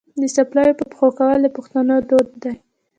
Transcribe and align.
د 0.21 0.23
څپلیو 0.35 0.77
په 0.79 0.85
پښو 0.91 1.07
کول 1.17 1.39
د 1.43 1.47
پښتنو 1.55 1.95
دود 2.09 2.29
دی. 2.43 2.53